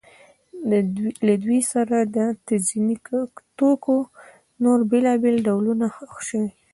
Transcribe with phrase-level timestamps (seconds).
[1.27, 2.17] له دوی سره د
[2.47, 2.97] تزیني
[3.57, 3.97] توکو
[4.63, 6.49] نور بېلابېل ډولونه ښخ شوي